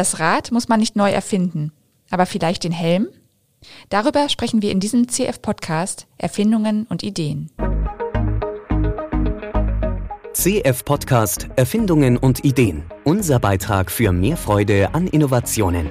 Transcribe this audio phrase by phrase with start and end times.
[0.00, 1.72] Das Rad muss man nicht neu erfinden,
[2.08, 3.08] aber vielleicht den Helm?
[3.90, 7.50] Darüber sprechen wir in diesem CF-Podcast Erfindungen und Ideen.
[10.32, 12.84] CF-Podcast Erfindungen und Ideen.
[13.04, 15.90] Unser Beitrag für mehr Freude an Innovationen.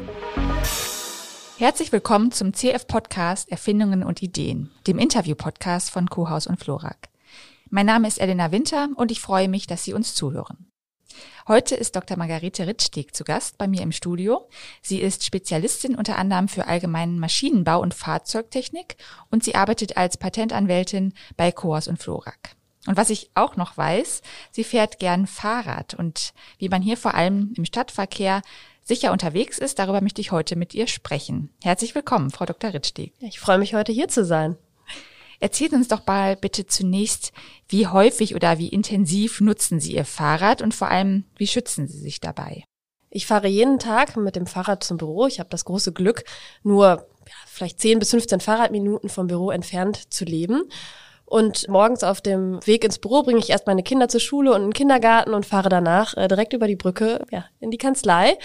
[1.60, 7.10] Herzlich willkommen zum CF-Podcast Erfindungen und Ideen, dem Interview-Podcast von Kuhaus und Florak.
[7.70, 10.66] Mein Name ist Elena Winter und ich freue mich, dass Sie uns zuhören.
[11.48, 12.16] Heute ist Dr.
[12.16, 14.48] Margarete Rittsteg zu Gast bei mir im Studio.
[14.84, 18.98] Sie ist Spezialistin unter anderem für allgemeinen Maschinenbau und Fahrzeugtechnik
[19.32, 22.56] und sie arbeitet als Patentanwältin bei Coas und Florak.
[22.86, 27.16] Und was ich auch noch weiß, sie fährt gern Fahrrad und wie man hier vor
[27.16, 28.42] allem im Stadtverkehr
[28.84, 31.50] sicher unterwegs ist, darüber möchte ich heute mit ihr sprechen.
[31.64, 32.74] Herzlich willkommen, Frau Dr.
[32.74, 33.14] Rittsteg.
[33.20, 34.56] Ich freue mich heute hier zu sein.
[35.40, 37.32] Erzählen uns doch mal bitte zunächst,
[37.68, 42.00] wie häufig oder wie intensiv nutzen Sie Ihr Fahrrad und vor allem, wie schützen Sie
[42.00, 42.64] sich dabei?
[43.10, 45.26] Ich fahre jeden Tag mit dem Fahrrad zum Büro.
[45.28, 46.24] Ich habe das große Glück,
[46.62, 50.64] nur ja, vielleicht 10 bis 15 Fahrradminuten vom Büro entfernt zu leben.
[51.26, 54.62] Und morgens auf dem Weg ins Büro bringe ich erst meine Kinder zur Schule und
[54.62, 58.36] in den Kindergarten und fahre danach äh, direkt über die Brücke ja, in die Kanzlei.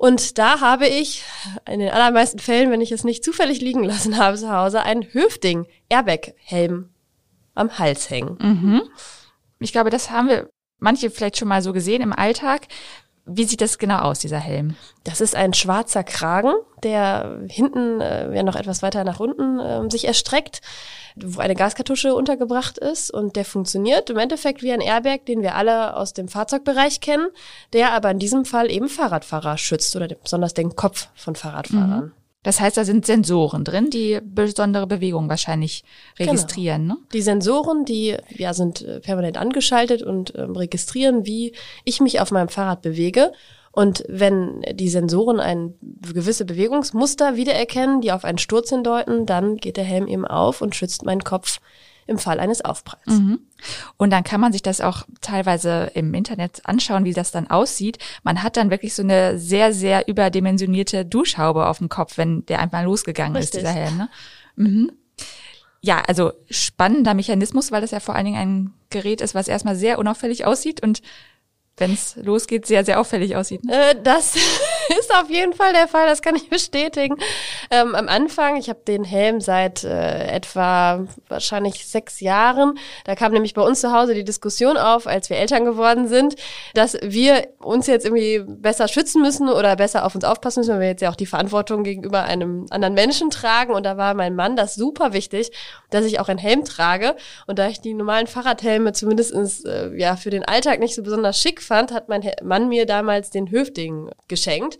[0.00, 1.24] Und da habe ich
[1.68, 5.02] in den allermeisten Fällen, wenn ich es nicht zufällig liegen lassen habe zu Hause, einen
[5.12, 6.88] Höfding Airbag-Helm
[7.54, 8.38] am Hals hängen.
[8.40, 8.82] Mhm.
[9.58, 10.48] Ich glaube, das haben wir
[10.78, 12.68] manche vielleicht schon mal so gesehen im Alltag.
[13.32, 14.76] Wie sieht das genau aus, dieser Helm?
[15.04, 19.90] Das ist ein schwarzer Kragen, der hinten äh, ja noch etwas weiter nach unten äh,
[19.90, 20.60] sich erstreckt
[21.16, 25.54] wo eine Gaskartusche untergebracht ist und der funktioniert im Endeffekt wie ein Airbag, den wir
[25.54, 27.28] alle aus dem Fahrzeugbereich kennen,
[27.72, 32.04] der aber in diesem Fall eben Fahrradfahrer schützt oder besonders den Kopf von Fahrradfahrern.
[32.06, 32.12] Mhm.
[32.42, 35.84] Das heißt, da sind Sensoren drin, die besondere Bewegungen wahrscheinlich
[36.16, 36.30] genau.
[36.30, 36.82] registrieren.
[36.82, 36.94] Genau.
[36.94, 37.00] Ne?
[37.12, 41.52] Die Sensoren, die ja sind äh, permanent angeschaltet und ähm, registrieren, wie
[41.84, 43.32] ich mich auf meinem Fahrrad bewege.
[43.72, 45.74] Und wenn die Sensoren ein
[46.12, 50.74] gewisse Bewegungsmuster wiedererkennen, die auf einen Sturz hindeuten, dann geht der Helm eben auf und
[50.74, 51.60] schützt meinen Kopf
[52.10, 53.06] im Fall eines Aufpralls.
[53.06, 53.38] Mhm.
[53.96, 57.98] Und dann kann man sich das auch teilweise im Internet anschauen, wie das dann aussieht.
[58.24, 62.58] Man hat dann wirklich so eine sehr, sehr überdimensionierte Duschhaube auf dem Kopf, wenn der
[62.58, 63.62] einmal losgegangen Richtig.
[63.62, 63.96] ist, dieser Helm.
[63.96, 64.08] Ne?
[64.56, 64.92] Mhm.
[65.80, 69.76] Ja, also spannender Mechanismus, weil das ja vor allen Dingen ein Gerät ist, was erstmal
[69.76, 71.00] sehr unauffällig aussieht und
[71.80, 73.64] wenn es losgeht, sehr, sehr auffällig aussieht.
[73.64, 73.90] Ne?
[73.90, 74.34] Äh, das
[74.98, 77.16] ist auf jeden Fall der Fall, das kann ich bestätigen.
[77.70, 82.78] Ähm, am Anfang, ich habe den Helm seit äh, etwa wahrscheinlich sechs Jahren.
[83.04, 86.36] Da kam nämlich bei uns zu Hause die Diskussion auf, als wir Eltern geworden sind,
[86.74, 90.80] dass wir uns jetzt irgendwie besser schützen müssen oder besser auf uns aufpassen müssen, weil
[90.80, 93.72] wir jetzt ja auch die Verantwortung gegenüber einem anderen Menschen tragen.
[93.72, 95.50] Und da war mein Mann das super wichtig,
[95.90, 97.16] dass ich auch einen Helm trage.
[97.46, 101.40] Und da ich die normalen Fahrradhelme zumindest äh, ja für den Alltag nicht so besonders
[101.40, 104.78] schick fand, hat mein Mann mir damals den Höfding geschenkt.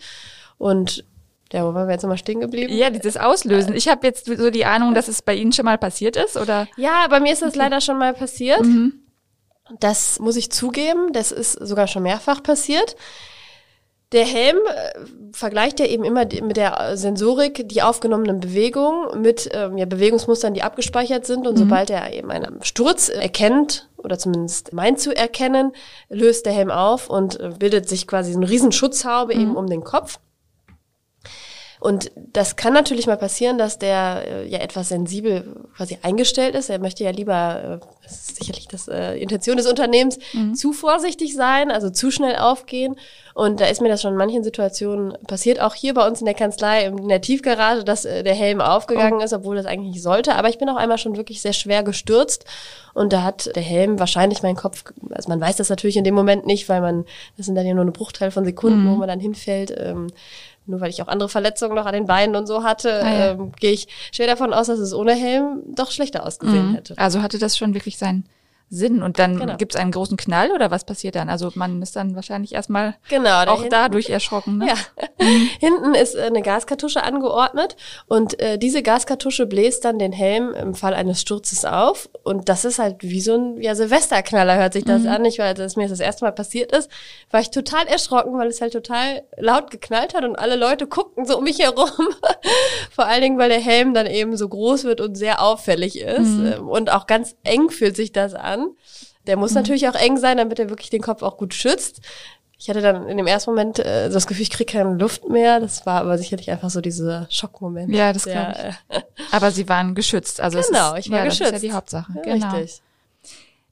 [0.59, 1.05] Und
[1.53, 2.73] ja, wo waren wir jetzt nochmal stehen geblieben?
[2.73, 3.75] Ja, dieses Auslösen.
[3.75, 6.69] Ich habe jetzt so die Ahnung, dass es bei Ihnen schon mal passiert ist, oder?
[6.77, 8.63] Ja, bei mir ist das leider schon mal passiert.
[8.63, 9.01] Mhm.
[9.79, 12.97] Das muss ich zugeben, das ist sogar schon mehrfach passiert.
[14.13, 15.01] Der Helm äh,
[15.33, 20.63] vergleicht ja eben immer mit der Sensorik die aufgenommenen Bewegungen mit ähm, ja, Bewegungsmustern, die
[20.63, 21.47] abgespeichert sind.
[21.47, 21.59] Und mhm.
[21.59, 25.73] sobald er eben einen Sturz erkennt, oder zumindest meint zu erkennen,
[26.09, 29.41] löst der Helm auf und äh, bildet sich quasi eine riesen Schutzhaube mhm.
[29.41, 30.19] eben um den Kopf.
[31.81, 36.69] Und das kann natürlich mal passieren, dass der äh, ja etwas sensibel quasi eingestellt ist.
[36.69, 40.55] Er möchte ja lieber, äh, das ist sicherlich das äh, Intention des Unternehmens, mhm.
[40.55, 42.97] zu vorsichtig sein, also zu schnell aufgehen.
[43.33, 46.27] Und da ist mir das schon in manchen Situationen passiert, auch hier bei uns in
[46.27, 49.25] der Kanzlei, in der Tiefgarage, dass äh, der Helm aufgegangen oh.
[49.25, 50.35] ist, obwohl das eigentlich nicht sollte.
[50.35, 52.45] Aber ich bin auch einmal schon wirklich sehr schwer gestürzt.
[52.93, 56.15] Und da hat der Helm wahrscheinlich meinen Kopf, also man weiß das natürlich in dem
[56.15, 57.07] Moment nicht, weil man,
[57.39, 58.91] das sind dann ja nur eine Bruchteil von Sekunden, mhm.
[58.91, 59.75] wo man dann hinfällt.
[59.79, 60.09] Ähm,
[60.67, 63.31] nur weil ich auch andere Verletzungen noch an den Beinen und so hatte, ah, ja.
[63.33, 66.75] ähm, gehe ich schwer davon aus, dass es ohne Helm doch schlechter ausgesehen mhm.
[66.75, 66.99] hätte.
[66.99, 68.25] Also hatte das schon wirklich sein
[68.73, 69.03] Sinn.
[69.03, 69.57] Und dann genau.
[69.57, 71.29] gibt es einen großen Knall oder was passiert dann?
[71.29, 74.59] Also man ist dann wahrscheinlich erstmal genau, auch hinten, dadurch erschrocken.
[74.59, 74.69] Ne?
[74.69, 74.75] Ja.
[75.59, 77.77] hinten ist äh, eine Gaskartusche angeordnet
[78.07, 82.09] und äh, diese Gaskartusche bläst dann den Helm im Fall eines Sturzes auf.
[82.23, 85.09] Und das ist halt wie so ein ja, Silvesterknaller, hört sich das mhm.
[85.09, 85.25] an.
[85.25, 86.89] Ich weiß, dass mir das, das erste Mal passiert ist,
[87.33, 91.27] war ich total erschrocken, weil es halt total laut geknallt hat und alle Leute guckten
[91.27, 91.91] so um mich herum.
[92.93, 96.21] Vor allen Dingen, weil der Helm dann eben so groß wird und sehr auffällig ist.
[96.21, 96.53] Mhm.
[96.53, 98.71] Ähm, und auch ganz eng fühlt sich das an an.
[99.27, 99.57] Der muss mhm.
[99.57, 102.01] natürlich auch eng sein, damit er wirklich den Kopf auch gut schützt.
[102.59, 105.61] Ich hatte dann in dem ersten Moment äh, das Gefühl, ich kriege keine Luft mehr.
[105.61, 107.95] Das war aber sicherlich einfach so dieser Schockmoment.
[107.95, 108.97] Ja, das glaube ich.
[108.97, 109.01] Äh,
[109.33, 110.43] aber Sie waren geschützt.
[110.43, 111.53] Also genau, ist, ich war ja, geschützt.
[111.53, 112.13] Das ist ja die Hauptsache.
[112.17, 112.55] Ja, genau.
[112.57, 112.83] Richtig.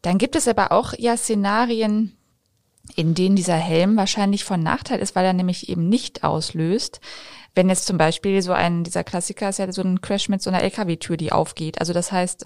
[0.00, 2.17] Dann gibt es aber auch ja Szenarien,
[2.96, 7.00] in denen dieser Helm wahrscheinlich von Nachteil ist, weil er nämlich eben nicht auslöst.
[7.55, 10.49] Wenn jetzt zum Beispiel so ein, dieser Klassiker ist ja so ein Crash mit so
[10.49, 11.81] einer LKW-Tür, die aufgeht.
[11.81, 12.44] Also das heißt,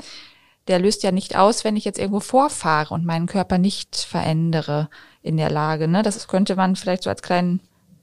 [0.68, 4.88] der löst ja nicht aus, wenn ich jetzt irgendwo vorfahre und meinen Körper nicht verändere
[5.22, 5.88] in der Lage.
[5.88, 6.02] Ne?
[6.02, 7.60] Das könnte man vielleicht so als kleinen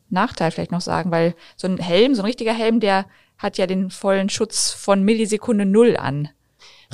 [0.10, 3.06] Nachteil vielleicht noch sagen, weil so ein Helm, so ein richtiger Helm, der
[3.38, 6.30] hat ja den vollen Schutz von Millisekunde Null an.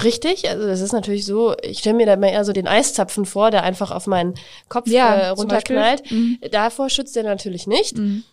[0.03, 3.25] Richtig, also das ist natürlich so, ich stelle mir da mal eher so den Eiszapfen
[3.25, 4.35] vor, der einfach auf meinen
[4.67, 6.11] Kopf ja, äh, runterknallt.
[6.11, 6.37] Mhm.
[6.51, 7.97] Davor schützt er natürlich nicht.
[7.97, 8.23] Mhm.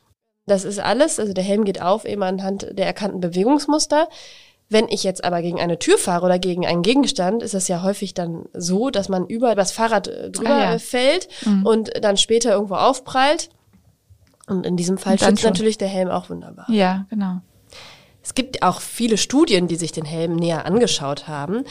[0.47, 4.09] Das ist alles, also der Helm geht auf eben anhand der erkannten Bewegungsmuster.
[4.73, 7.83] Wenn ich jetzt aber gegen eine Tür fahre oder gegen einen Gegenstand, ist es ja
[7.83, 10.79] häufig dann so, dass man über das Fahrrad äh, drüber ah, ja.
[10.79, 11.67] fällt mhm.
[11.67, 13.51] und dann später irgendwo aufprallt.
[14.47, 16.67] Und in diesem Fall schützt natürlich der Helm auch wunderbar.
[16.69, 17.41] Ja, genau.
[18.23, 21.65] Es gibt auch viele Studien, die sich den Helm näher angeschaut haben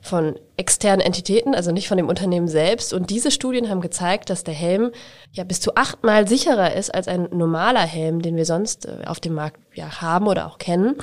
[0.00, 2.92] von externen Entitäten, also nicht von dem Unternehmen selbst.
[2.92, 4.90] Und diese Studien haben gezeigt, dass der Helm
[5.32, 9.20] ja bis zu achtmal sicherer ist als ein normaler Helm, den wir sonst äh, auf
[9.20, 10.96] dem Markt ja haben oder auch kennen.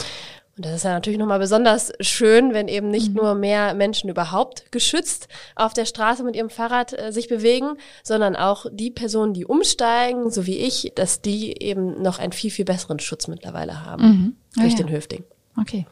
[0.57, 3.15] Und das ist ja natürlich nochmal besonders schön, wenn eben nicht mhm.
[3.15, 8.37] nur mehr Menschen überhaupt geschützt auf der Straße mit ihrem Fahrrad äh, sich bewegen, sondern
[8.37, 12.63] auch die Personen, die umsteigen, so wie ich, dass die eben noch einen viel, viel
[12.63, 14.35] besseren Schutz mittlerweile haben mhm.
[14.57, 14.77] ah, durch ja.
[14.79, 15.25] den Höfting.
[15.59, 15.85] Okay.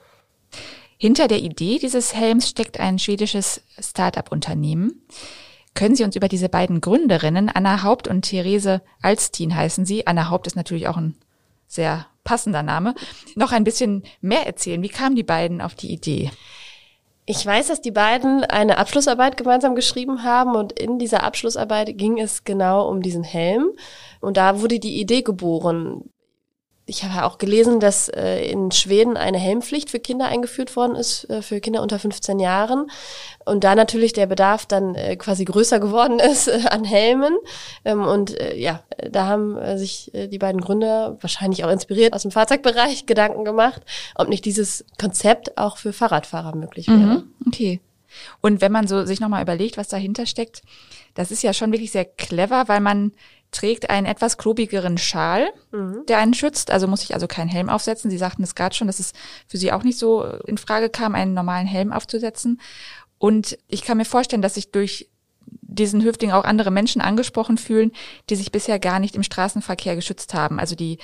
[0.97, 5.01] Hinter der Idee dieses Helms steckt ein schwedisches Start-up-Unternehmen.
[5.73, 10.29] Können Sie uns über diese beiden Gründerinnen, Anna Haupt und Therese Alstin heißen sie, Anna
[10.29, 11.15] Haupt ist natürlich auch ein
[11.67, 12.95] sehr passender Name,
[13.35, 14.81] noch ein bisschen mehr erzählen?
[14.81, 16.31] Wie kamen die beiden auf die Idee?
[17.25, 22.19] Ich weiß, dass die beiden eine Abschlussarbeit gemeinsam geschrieben haben und in dieser Abschlussarbeit ging
[22.19, 23.71] es genau um diesen Helm.
[24.19, 26.12] Und da wurde die Idee geboren
[26.85, 31.29] ich habe auch gelesen, dass äh, in Schweden eine Helmpflicht für Kinder eingeführt worden ist,
[31.29, 32.91] äh, für Kinder unter 15 Jahren.
[33.45, 37.37] Und da natürlich der Bedarf dann äh, quasi größer geworden ist äh, an Helmen.
[37.85, 42.13] Ähm, und äh, ja, da haben äh, sich äh, die beiden Gründer wahrscheinlich auch inspiriert
[42.13, 43.81] aus dem Fahrzeugbereich Gedanken gemacht,
[44.15, 46.97] ob nicht dieses Konzept auch für Fahrradfahrer möglich wäre.
[46.97, 47.79] Mhm, okay.
[48.41, 50.61] Und wenn man so sich nochmal überlegt, was dahinter steckt,
[51.15, 53.13] das ist ja schon wirklich sehr clever, weil man
[53.53, 56.05] trägt einen etwas klobigeren Schal, mhm.
[56.07, 56.71] der einen schützt.
[56.71, 58.11] Also muss ich also keinen Helm aufsetzen.
[58.11, 59.13] Sie sagten es gerade schon, dass es
[59.47, 62.59] für Sie auch nicht so in Frage kam, einen normalen Helm aufzusetzen.
[63.17, 65.09] Und ich kann mir vorstellen, dass sich durch
[65.61, 67.91] diesen Hüftling auch andere Menschen angesprochen fühlen,
[68.29, 70.59] die sich bisher gar nicht im Straßenverkehr geschützt haben.
[70.59, 70.99] Also die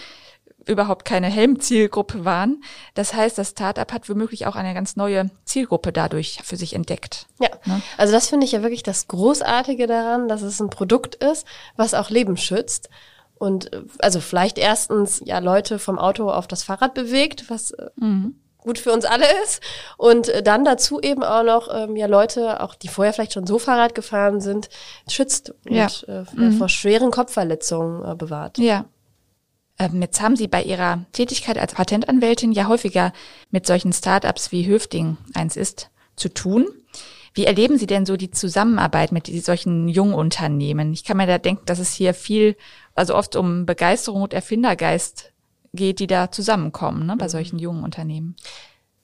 [0.65, 2.63] überhaupt keine Helmzielgruppe waren.
[2.93, 7.27] Das heißt, das Startup hat womöglich auch eine ganz neue Zielgruppe dadurch für sich entdeckt.
[7.39, 7.81] Ja, ne?
[7.97, 11.45] also das finde ich ja wirklich das Großartige daran, dass es ein Produkt ist,
[11.75, 12.89] was auch Leben schützt.
[13.39, 18.35] Und also vielleicht erstens ja Leute vom Auto auf das Fahrrad bewegt, was äh, mhm.
[18.57, 19.61] gut für uns alle ist.
[19.97, 23.47] Und äh, dann dazu eben auch noch ähm, ja Leute, auch die vorher vielleicht schon
[23.47, 24.69] so Fahrrad gefahren sind,
[25.07, 25.87] schützt und ja.
[26.07, 26.57] äh, mhm.
[26.57, 28.57] vor schweren Kopfverletzungen äh, bewahrt.
[28.57, 28.85] Ja,
[29.79, 33.13] jetzt haben Sie bei Ihrer Tätigkeit als Patentanwältin ja häufiger
[33.51, 36.67] mit solchen Startups wie Höfting eins ist zu tun.
[37.33, 40.93] Wie erleben Sie denn so die Zusammenarbeit mit solchen Jungunternehmen?
[40.93, 42.57] Ich kann mir da denken, dass es hier viel,
[42.95, 45.31] also oft um Begeisterung und Erfindergeist
[45.73, 47.29] geht, die da zusammenkommen ne, bei mhm.
[47.29, 48.35] solchen jungen Unternehmen.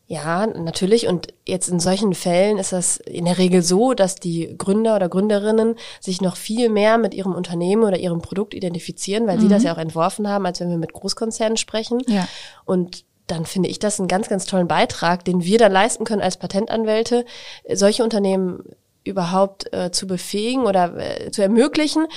[0.07, 1.07] Ja, natürlich.
[1.07, 5.09] Und jetzt in solchen Fällen ist das in der Regel so, dass die Gründer oder
[5.09, 9.41] Gründerinnen sich noch viel mehr mit ihrem Unternehmen oder ihrem Produkt identifizieren, weil mhm.
[9.41, 12.03] sie das ja auch entworfen haben, als wenn wir mit Großkonzernen sprechen.
[12.07, 12.27] Ja.
[12.65, 16.21] Und dann finde ich das einen ganz, ganz tollen Beitrag, den wir dann leisten können
[16.21, 17.25] als Patentanwälte,
[17.73, 18.63] solche Unternehmen
[19.03, 22.07] überhaupt äh, zu befähigen oder äh, zu ermöglichen,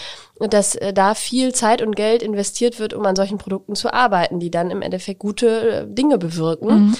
[0.41, 4.41] dass äh, da viel Zeit und Geld investiert wird, um an solchen Produkten zu arbeiten,
[4.41, 6.89] die dann im Endeffekt gute äh, Dinge bewirken.
[6.89, 6.97] Mhm.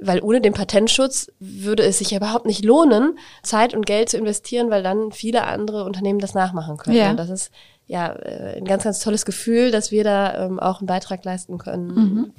[0.00, 4.18] Weil ohne den Patentschutz würde es sich ja überhaupt nicht lohnen, Zeit und Geld zu
[4.18, 6.96] investieren, weil dann viele andere Unternehmen das nachmachen können.
[6.96, 7.10] Ja.
[7.10, 7.50] Und das ist
[7.86, 11.56] ja äh, ein ganz, ganz tolles Gefühl, dass wir da ähm, auch einen Beitrag leisten
[11.56, 12.32] können, mhm.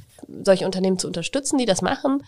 [0.43, 2.23] solche Unternehmen zu unterstützen, die das machen,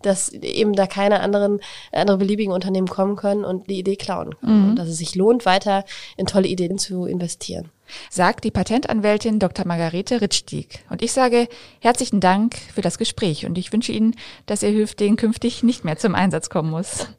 [0.00, 1.60] dass eben da keine anderen
[1.92, 4.62] andere beliebigen Unternehmen kommen können und die Idee klauen können.
[4.62, 4.70] Mhm.
[4.70, 5.84] Und dass es sich lohnt, weiter
[6.16, 7.70] in tolle Ideen zu investieren
[8.10, 9.66] sagt die Patentanwältin Dr.
[9.66, 10.84] Margarete Ritschdiek.
[10.90, 11.48] Und ich sage
[11.80, 14.14] herzlichen Dank für das Gespräch und ich wünsche Ihnen,
[14.46, 17.08] dass Ihr Hüftling künftig nicht mehr zum Einsatz kommen muss.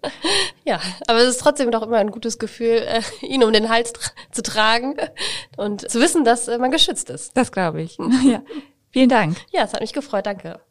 [0.66, 3.92] Ja, aber es ist trotzdem doch immer ein gutes Gefühl, äh, ihn um den Hals
[3.92, 4.96] tra zu tragen
[5.58, 7.36] und zu wissen, dass äh, man geschützt ist.
[7.36, 7.98] Das glaube ich.
[8.26, 8.42] ja.
[8.92, 9.36] Vielen Dank.
[9.52, 10.26] Ja, es hat mich gefreut.
[10.26, 10.62] Danke.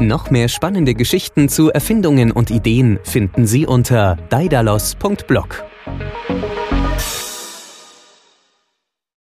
[0.00, 5.64] Noch mehr spannende Geschichten zu Erfindungen und Ideen finden Sie unter daidalos.blog.